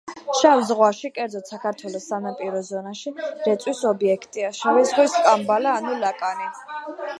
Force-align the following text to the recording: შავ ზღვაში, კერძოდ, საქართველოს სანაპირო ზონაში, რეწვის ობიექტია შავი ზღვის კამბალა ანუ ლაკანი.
შავ 0.37 0.61
ზღვაში, 0.69 1.11
კერძოდ, 1.17 1.43
საქართველოს 1.49 2.07
სანაპირო 2.13 2.63
ზონაში, 2.71 3.13
რეწვის 3.49 3.83
ობიექტია 3.91 4.51
შავი 4.63 4.89
ზღვის 4.93 5.21
კამბალა 5.29 5.77
ანუ 5.81 5.97
ლაკანი. 6.05 6.53